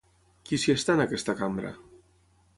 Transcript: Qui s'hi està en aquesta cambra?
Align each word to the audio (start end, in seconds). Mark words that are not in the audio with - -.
Qui 0.49 0.59
s'hi 0.63 0.73
està 0.75 0.95
en 0.97 1.03
aquesta 1.05 1.37
cambra? 1.43 1.75